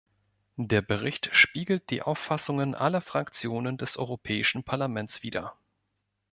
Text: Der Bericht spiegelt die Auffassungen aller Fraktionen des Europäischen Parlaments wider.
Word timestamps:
Der 0.55 0.81
Bericht 0.81 1.29
spiegelt 1.31 1.91
die 1.91 2.01
Auffassungen 2.01 2.73
aller 2.73 3.01
Fraktionen 3.01 3.77
des 3.77 3.97
Europäischen 3.97 4.63
Parlaments 4.63 5.21
wider. 5.21 5.53